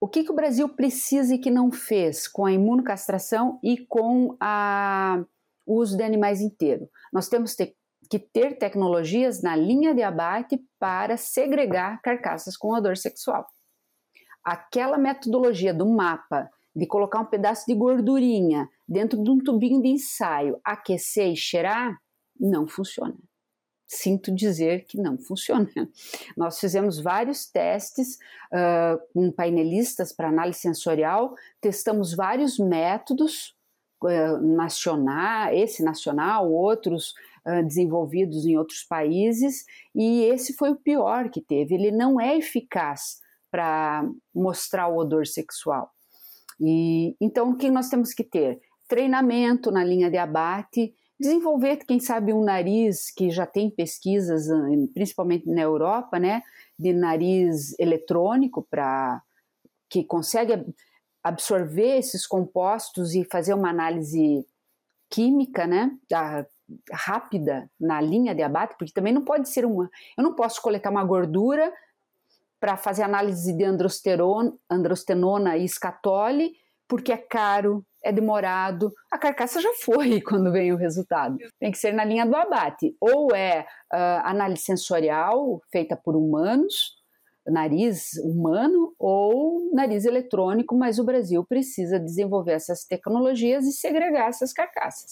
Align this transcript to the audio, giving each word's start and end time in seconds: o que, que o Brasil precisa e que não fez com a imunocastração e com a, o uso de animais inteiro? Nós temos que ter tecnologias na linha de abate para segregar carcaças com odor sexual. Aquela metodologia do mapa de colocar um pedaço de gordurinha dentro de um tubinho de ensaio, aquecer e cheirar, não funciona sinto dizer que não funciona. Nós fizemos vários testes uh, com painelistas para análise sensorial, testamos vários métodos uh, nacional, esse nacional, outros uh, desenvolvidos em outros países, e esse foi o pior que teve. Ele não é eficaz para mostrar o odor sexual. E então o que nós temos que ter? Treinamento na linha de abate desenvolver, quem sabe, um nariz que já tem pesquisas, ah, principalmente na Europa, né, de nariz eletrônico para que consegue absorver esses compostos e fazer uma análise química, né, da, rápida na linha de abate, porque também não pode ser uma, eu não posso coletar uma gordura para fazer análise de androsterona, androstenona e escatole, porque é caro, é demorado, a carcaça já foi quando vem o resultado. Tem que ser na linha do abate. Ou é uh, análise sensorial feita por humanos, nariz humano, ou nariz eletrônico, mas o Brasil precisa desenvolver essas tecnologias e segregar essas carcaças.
o 0.00 0.06
que, 0.06 0.22
que 0.22 0.30
o 0.30 0.34
Brasil 0.34 0.68
precisa 0.68 1.34
e 1.34 1.38
que 1.38 1.50
não 1.50 1.70
fez 1.70 2.28
com 2.28 2.46
a 2.46 2.52
imunocastração 2.52 3.58
e 3.62 3.84
com 3.86 4.36
a, 4.40 5.24
o 5.66 5.80
uso 5.80 5.96
de 5.96 6.02
animais 6.02 6.40
inteiro? 6.40 6.88
Nós 7.12 7.28
temos 7.28 7.54
que 7.54 8.18
ter 8.18 8.58
tecnologias 8.58 9.42
na 9.42 9.56
linha 9.56 9.94
de 9.94 10.02
abate 10.02 10.60
para 10.78 11.16
segregar 11.16 12.00
carcaças 12.00 12.56
com 12.56 12.72
odor 12.72 12.96
sexual. 12.96 13.46
Aquela 14.44 14.96
metodologia 14.96 15.74
do 15.74 15.86
mapa 15.86 16.48
de 16.74 16.86
colocar 16.86 17.20
um 17.20 17.26
pedaço 17.26 17.64
de 17.66 17.74
gordurinha 17.74 18.68
dentro 18.88 19.22
de 19.22 19.30
um 19.30 19.38
tubinho 19.38 19.82
de 19.82 19.88
ensaio, 19.88 20.60
aquecer 20.64 21.32
e 21.32 21.36
cheirar, 21.36 21.98
não 22.38 22.68
funciona 22.68 23.16
sinto 23.88 24.30
dizer 24.30 24.84
que 24.84 24.98
não 24.98 25.16
funciona. 25.16 25.66
Nós 26.36 26.60
fizemos 26.60 27.00
vários 27.00 27.46
testes 27.46 28.18
uh, 28.52 29.00
com 29.14 29.32
painelistas 29.32 30.12
para 30.12 30.28
análise 30.28 30.58
sensorial, 30.58 31.34
testamos 31.58 32.14
vários 32.14 32.58
métodos 32.58 33.56
uh, 34.04 34.38
nacional, 34.42 35.54
esse 35.54 35.82
nacional, 35.82 36.52
outros 36.52 37.14
uh, 37.46 37.64
desenvolvidos 37.64 38.44
em 38.44 38.58
outros 38.58 38.84
países, 38.84 39.64
e 39.94 40.22
esse 40.24 40.52
foi 40.52 40.70
o 40.70 40.76
pior 40.76 41.30
que 41.30 41.40
teve. 41.40 41.74
Ele 41.74 41.90
não 41.90 42.20
é 42.20 42.36
eficaz 42.36 43.20
para 43.50 44.06
mostrar 44.34 44.88
o 44.88 44.98
odor 44.98 45.26
sexual. 45.26 45.90
E 46.60 47.16
então 47.18 47.50
o 47.50 47.56
que 47.56 47.70
nós 47.70 47.88
temos 47.88 48.12
que 48.12 48.22
ter? 48.22 48.60
Treinamento 48.86 49.70
na 49.70 49.82
linha 49.82 50.10
de 50.10 50.18
abate 50.18 50.92
desenvolver, 51.18 51.78
quem 51.78 51.98
sabe, 51.98 52.32
um 52.32 52.44
nariz 52.44 53.10
que 53.10 53.30
já 53.30 53.46
tem 53.46 53.70
pesquisas, 53.70 54.50
ah, 54.50 54.66
principalmente 54.94 55.46
na 55.48 55.62
Europa, 55.62 56.18
né, 56.18 56.42
de 56.78 56.92
nariz 56.92 57.78
eletrônico 57.78 58.66
para 58.70 59.20
que 59.90 60.04
consegue 60.04 60.64
absorver 61.22 61.98
esses 61.98 62.26
compostos 62.26 63.14
e 63.14 63.24
fazer 63.24 63.54
uma 63.54 63.70
análise 63.70 64.46
química, 65.10 65.66
né, 65.66 65.90
da, 66.08 66.46
rápida 66.92 67.70
na 67.80 68.00
linha 68.00 68.34
de 68.34 68.42
abate, 68.42 68.76
porque 68.78 68.92
também 68.92 69.12
não 69.12 69.24
pode 69.24 69.48
ser 69.48 69.64
uma, 69.64 69.90
eu 70.16 70.22
não 70.22 70.34
posso 70.34 70.60
coletar 70.60 70.90
uma 70.90 71.04
gordura 71.04 71.72
para 72.60 72.76
fazer 72.76 73.02
análise 73.02 73.52
de 73.52 73.64
androsterona, 73.64 74.52
androstenona 74.70 75.56
e 75.56 75.64
escatole, 75.64 76.56
porque 76.86 77.12
é 77.12 77.16
caro, 77.16 77.84
é 78.04 78.12
demorado, 78.12 78.92
a 79.10 79.18
carcaça 79.18 79.60
já 79.60 79.72
foi 79.84 80.20
quando 80.22 80.52
vem 80.52 80.72
o 80.72 80.76
resultado. 80.76 81.36
Tem 81.58 81.70
que 81.70 81.78
ser 81.78 81.92
na 81.92 82.04
linha 82.04 82.26
do 82.26 82.36
abate. 82.36 82.94
Ou 83.00 83.34
é 83.34 83.66
uh, 83.92 84.20
análise 84.24 84.62
sensorial 84.62 85.60
feita 85.70 85.96
por 85.96 86.16
humanos, 86.16 86.96
nariz 87.46 88.12
humano, 88.22 88.94
ou 88.98 89.70
nariz 89.72 90.04
eletrônico, 90.04 90.76
mas 90.76 90.98
o 90.98 91.04
Brasil 91.04 91.44
precisa 91.44 91.98
desenvolver 91.98 92.52
essas 92.52 92.84
tecnologias 92.84 93.64
e 93.66 93.72
segregar 93.72 94.28
essas 94.28 94.52
carcaças. 94.52 95.10